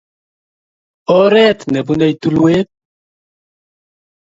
Ooret 1.17 1.59
ne 1.71 1.79
punei 1.87 2.13
tulwet. 2.21 2.69